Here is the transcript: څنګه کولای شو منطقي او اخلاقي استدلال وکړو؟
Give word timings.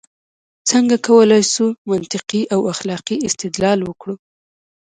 څنګه 0.69 0.95
کولای 1.07 1.43
شو 1.53 1.65
منطقي 1.89 2.41
او 2.53 2.59
اخلاقي 2.73 3.17
استدلال 3.27 3.79
وکړو؟ 3.83 4.15